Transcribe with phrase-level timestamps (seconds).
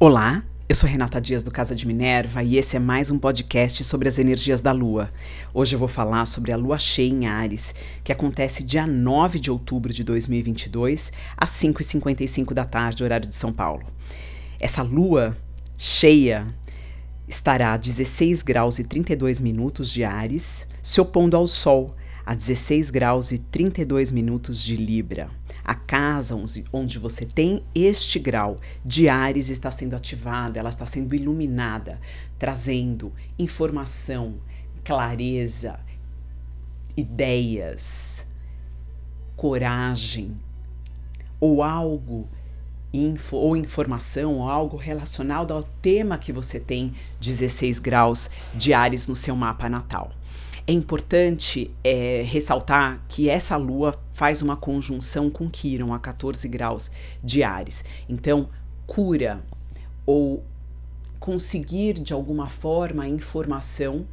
[0.00, 3.82] Olá, eu sou Renata Dias do Casa de Minerva e esse é mais um podcast
[3.82, 5.10] sobre as energias da Lua.
[5.52, 7.74] Hoje eu vou falar sobre a Lua cheia em Ares,
[8.04, 13.52] que acontece dia 9 de outubro de 2022, às 5h55 da tarde, horário de São
[13.52, 13.86] Paulo.
[14.60, 15.36] Essa Lua
[15.76, 16.46] cheia
[17.26, 22.90] estará a 16 graus e 32 minutos de Ares, se opondo ao Sol, a 16
[22.90, 25.28] graus e 32 minutos de Libra.
[25.68, 26.34] A casa
[26.72, 32.00] onde você tem este grau de Ares está sendo ativada, ela está sendo iluminada,
[32.38, 34.36] trazendo informação,
[34.82, 35.78] clareza,
[36.96, 38.24] ideias,
[39.36, 40.40] coragem
[41.38, 42.26] ou algo
[42.90, 49.06] info, ou informação ou algo relacionado ao tema que você tem 16 graus de Ares
[49.06, 50.12] no seu mapa natal.
[50.68, 56.90] É importante é, ressaltar que essa lua faz uma conjunção com Quiron a 14 graus
[57.24, 57.86] de Ares.
[58.06, 58.50] Então,
[58.86, 59.42] cura
[60.04, 60.44] ou
[61.18, 64.06] conseguir de alguma forma informação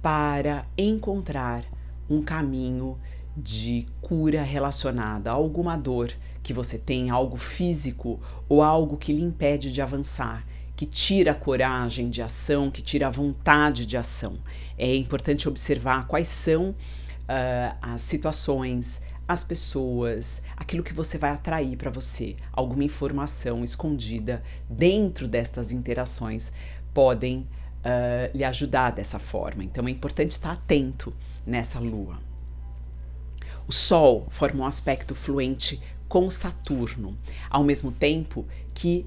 [0.00, 1.66] para encontrar
[2.08, 2.98] um caminho
[3.36, 6.10] de cura relacionada a alguma dor
[6.42, 10.46] que você tem, algo físico ou algo que lhe impede de avançar
[10.84, 14.38] que tira a coragem de ação, que tira a vontade de ação.
[14.76, 21.76] É importante observar quais são uh, as situações, as pessoas, aquilo que você vai atrair
[21.78, 26.52] para você, alguma informação escondida dentro destas interações
[26.92, 29.64] podem uh, lhe ajudar dessa forma.
[29.64, 31.14] Então é importante estar atento
[31.46, 32.18] nessa lua.
[33.66, 37.16] O Sol forma um aspecto fluente com Saturno,
[37.48, 39.06] ao mesmo tempo que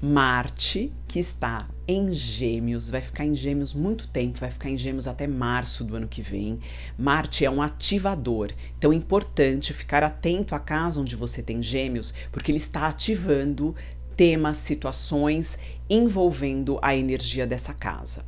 [0.00, 5.08] Marte, que está em Gêmeos, vai ficar em Gêmeos muito tempo, vai ficar em Gêmeos
[5.08, 6.60] até março do ano que vem.
[6.96, 12.14] Marte é um ativador, então é importante ficar atento à casa onde você tem Gêmeos,
[12.30, 13.74] porque ele está ativando
[14.16, 18.24] temas, situações envolvendo a energia dessa casa.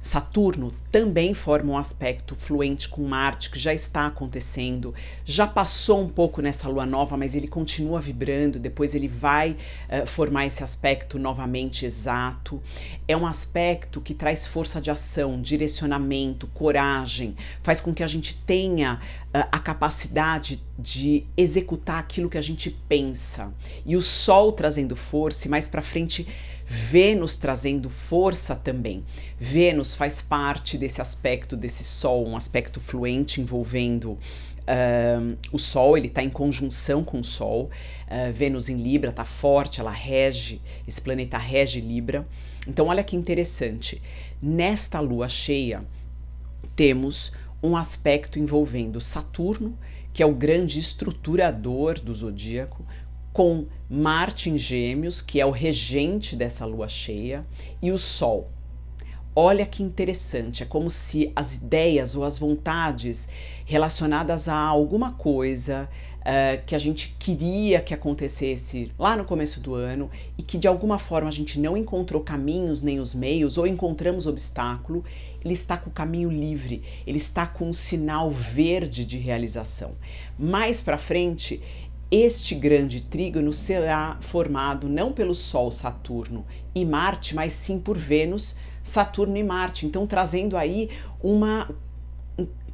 [0.00, 4.94] Saturno também forma um aspecto fluente com Marte, que já está acontecendo,
[5.24, 10.06] já passou um pouco nessa lua nova, mas ele continua vibrando, depois ele vai uh,
[10.06, 12.62] formar esse aspecto novamente exato.
[13.08, 18.34] É um aspecto que traz força de ação, direcionamento, coragem, faz com que a gente
[18.34, 19.00] tenha
[19.34, 23.52] uh, a capacidade de executar aquilo que a gente pensa.
[23.86, 26.26] E o Sol trazendo força, e mais para frente
[26.72, 29.04] Vênus trazendo força também.
[29.36, 36.06] Vênus faz parte desse aspecto desse Sol, um aspecto fluente envolvendo uh, o Sol, ele
[36.06, 37.70] está em conjunção com o Sol.
[38.06, 42.24] Uh, Vênus em Libra está forte, ela rege, esse planeta rege Libra.
[42.68, 44.00] Então, olha que interessante.
[44.40, 45.82] Nesta lua cheia,
[46.76, 49.76] temos um aspecto envolvendo Saturno,
[50.12, 52.86] que é o grande estruturador do zodíaco,
[53.32, 57.44] com Marte em Gêmeos, que é o regente dessa lua cheia,
[57.82, 58.50] e o Sol.
[59.34, 63.28] Olha que interessante, é como se as ideias ou as vontades
[63.64, 65.88] relacionadas a alguma coisa
[66.20, 70.66] uh, que a gente queria que acontecesse lá no começo do ano e que de
[70.66, 75.04] alguma forma a gente não encontrou caminhos nem os meios ou encontramos obstáculo,
[75.44, 79.92] ele está com o caminho livre, ele está com um sinal verde de realização.
[80.38, 81.60] Mais para frente,
[82.10, 86.44] este grande trígono será formado não pelo Sol, Saturno
[86.74, 89.86] e Marte, mas sim por Vênus, Saturno e Marte.
[89.86, 90.90] Então, trazendo aí
[91.22, 91.70] uma,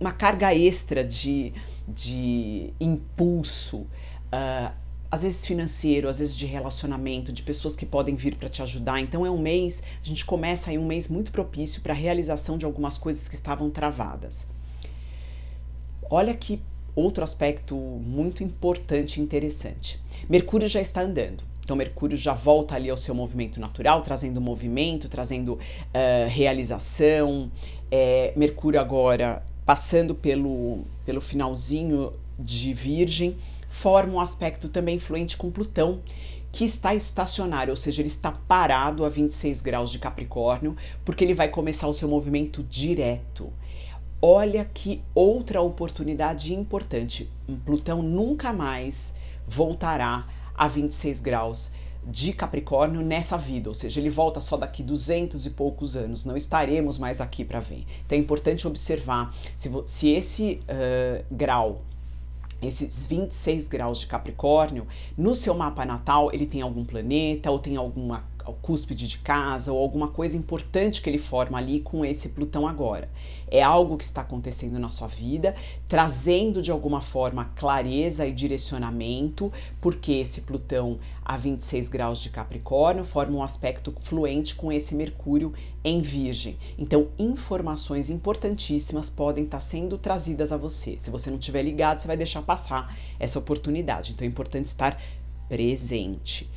[0.01, 1.53] uma carga extra de,
[1.87, 3.81] de impulso,
[4.33, 4.73] uh,
[5.11, 9.01] às vezes financeiro, às vezes de relacionamento, de pessoas que podem vir para te ajudar.
[9.01, 12.57] Então, é um mês, a gente começa aí um mês muito propício para a realização
[12.57, 14.49] de algumas coisas que estavam travadas.
[16.09, 16.63] Olha que
[16.97, 20.01] outro aspecto muito importante e interessante.
[20.29, 21.45] Mercúrio já está andando.
[21.63, 27.51] Então, Mercúrio já volta ali ao seu movimento natural, trazendo movimento, trazendo uh, realização.
[27.91, 33.37] É, Mercúrio agora passando pelo, pelo finalzinho de Virgem,
[33.69, 36.01] forma um aspecto também fluente com Plutão,
[36.53, 41.35] que está estacionário, ou seja, ele está parado a 26 graus de Capricórnio, porque ele
[41.35, 43.53] vai começar o seu movimento direto.
[44.21, 47.31] Olha que outra oportunidade importante.
[47.65, 49.15] Plutão nunca mais
[49.47, 51.73] voltará a 26 graus
[52.07, 56.37] de Capricórnio nessa vida, ou seja, ele volta só daqui 200 e poucos anos, não
[56.37, 57.85] estaremos mais aqui para ver.
[58.05, 61.83] Então é importante observar se, se esse uh, grau
[62.63, 64.87] esses 26 graus de Capricórnio,
[65.17, 69.73] no seu mapa natal, ele tem algum planeta ou tem alguma o cúspide de casa
[69.73, 73.11] ou alguma coisa importante que ele forma ali com esse Plutão agora.
[73.49, 75.55] É algo que está acontecendo na sua vida,
[75.89, 83.05] trazendo de alguma forma clareza e direcionamento, porque esse Plutão a 26 graus de Capricórnio
[83.05, 85.53] forma um aspecto fluente com esse Mercúrio
[85.85, 86.57] em Virgem.
[86.79, 90.97] Então, informações importantíssimas podem estar sendo trazidas a você.
[90.99, 94.13] Se você não estiver ligado, você vai deixar passar essa oportunidade.
[94.13, 95.01] Então, é importante estar
[95.49, 96.51] presente.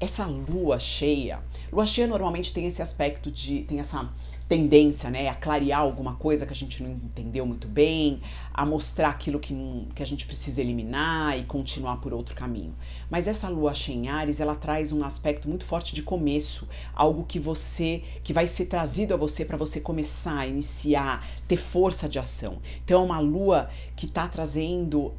[0.00, 1.40] Essa lua cheia,
[1.72, 4.08] lua cheia normalmente tem esse aspecto de, tem essa
[4.48, 8.22] tendência, né, a clarear alguma coisa que a gente não entendeu muito bem,
[8.54, 9.54] a mostrar aquilo que,
[9.94, 12.74] que a gente precisa eliminar e continuar por outro caminho.
[13.10, 17.24] Mas essa lua cheia em Ares, ela traz um aspecto muito forte de começo, algo
[17.24, 22.18] que você, que vai ser trazido a você para você começar, iniciar, ter força de
[22.18, 22.58] ação.
[22.82, 25.14] Então é uma lua que está trazendo uh,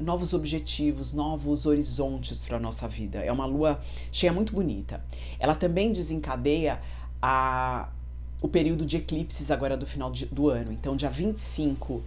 [0.00, 3.20] novos objetivos, novos horizontes para nossa vida.
[3.20, 3.80] É uma lua
[4.10, 5.04] cheia muito bonita.
[5.38, 6.80] Ela também desencadeia
[7.22, 7.88] a
[8.42, 10.72] o período de eclipses agora do final de, do ano.
[10.72, 12.02] Então, dia 25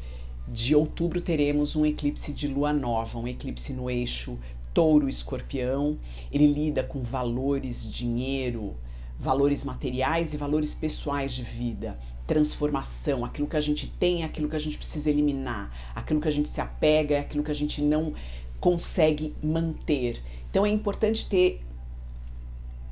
[0.47, 4.37] de outubro teremos um eclipse de lua nova, um eclipse no eixo
[4.73, 5.97] touro-escorpião.
[6.29, 8.75] Ele lida com valores, dinheiro,
[9.17, 11.97] valores materiais e valores pessoais de vida,
[12.27, 16.31] transformação, aquilo que a gente tem, aquilo que a gente precisa eliminar, aquilo que a
[16.31, 18.13] gente se apega, aquilo que a gente não
[18.59, 20.21] consegue manter.
[20.49, 21.61] Então é importante ter,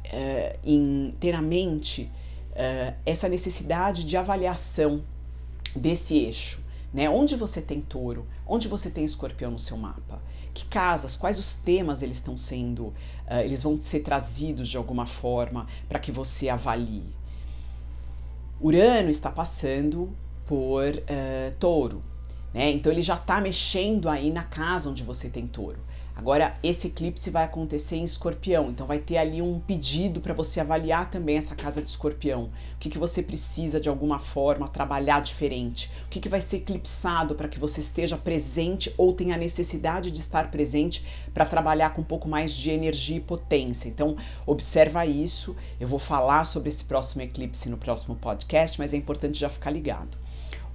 [0.06, 2.10] uh, em, ter na mente
[2.54, 5.04] uh, essa necessidade de avaliação
[5.76, 6.64] desse eixo.
[6.94, 7.10] Né?
[7.10, 8.28] Onde você tem touro?
[8.46, 10.22] Onde você tem escorpião no seu mapa?
[10.54, 11.16] Que casas?
[11.16, 12.88] Quais os temas eles estão sendo?
[13.28, 17.04] Uh, eles vão ser trazidos de alguma forma para que você avalie.
[18.62, 20.16] Urano está passando
[20.46, 22.04] por uh, touro,
[22.54, 22.72] né?
[22.72, 25.80] Então ele já está mexendo aí na casa onde você tem touro.
[26.16, 30.60] Agora, esse eclipse vai acontecer em escorpião, então vai ter ali um pedido para você
[30.60, 32.44] avaliar também essa casa de escorpião.
[32.44, 35.92] O que, que você precisa de alguma forma trabalhar diferente?
[36.06, 40.20] O que, que vai ser eclipsado para que você esteja presente ou tenha necessidade de
[40.20, 43.90] estar presente para trabalhar com um pouco mais de energia e potência?
[43.90, 44.16] Então,
[44.46, 45.56] observa isso.
[45.80, 49.72] Eu vou falar sobre esse próximo eclipse no próximo podcast, mas é importante já ficar
[49.72, 50.23] ligado.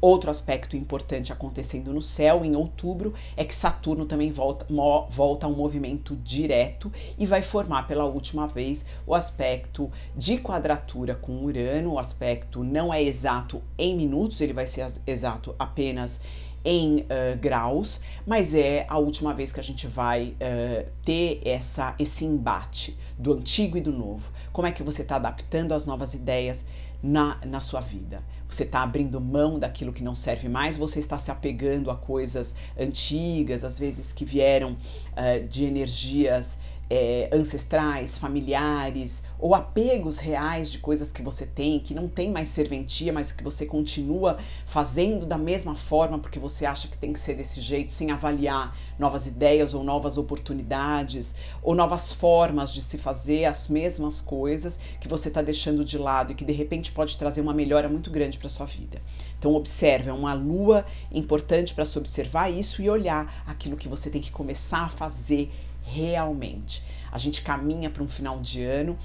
[0.00, 4.66] Outro aspecto importante acontecendo no céu em outubro é que Saturno também volta,
[5.08, 11.16] volta a um movimento direto e vai formar pela última vez o aspecto de quadratura
[11.16, 11.94] com Urano.
[11.94, 16.20] O aspecto não é exato em minutos, ele vai ser exato apenas
[16.64, 21.94] em uh, graus, mas é a última vez que a gente vai uh, ter essa,
[21.98, 24.30] esse embate do antigo e do novo.
[24.52, 26.64] Como é que você está adaptando as novas ideias
[27.02, 28.22] na, na sua vida?
[28.48, 32.54] Você está abrindo mão daquilo que não serve mais, você está se apegando a coisas
[32.78, 36.58] antigas, às vezes que vieram uh, de energias
[36.90, 42.48] é, ancestrais, familiares, ou apegos reais de coisas que você tem, que não tem mais
[42.48, 47.20] serventia, mas que você continua fazendo da mesma forma porque você acha que tem que
[47.20, 52.96] ser desse jeito, sem avaliar novas ideias ou novas oportunidades, ou novas formas de se
[52.96, 57.18] fazer as mesmas coisas que você está deixando de lado e que de repente pode
[57.18, 59.00] trazer uma melhora muito grande para sua vida.
[59.38, 64.10] Então observe, é uma lua importante para se observar isso e olhar aquilo que você
[64.10, 65.50] tem que começar a fazer
[65.84, 66.82] realmente.
[67.10, 68.98] A gente caminha para um final de ano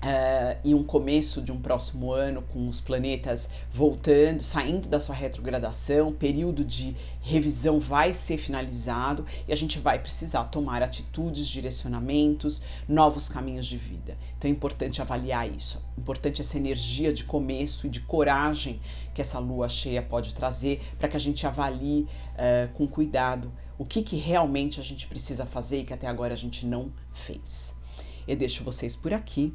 [0.00, 5.14] Uh, e um começo de um próximo ano com os planetas voltando, saindo da sua
[5.14, 12.62] retrogradação, período de revisão vai ser finalizado e a gente vai precisar tomar atitudes, direcionamentos,
[12.88, 14.16] novos caminhos de vida.
[14.38, 15.84] Então é importante avaliar isso.
[15.98, 18.80] Importante essa energia de começo e de coragem
[19.12, 23.84] que essa lua cheia pode trazer para que a gente avalie uh, com cuidado o
[23.84, 27.78] que, que realmente a gente precisa fazer e que até agora a gente não fez.
[28.26, 29.54] Eu deixo vocês por aqui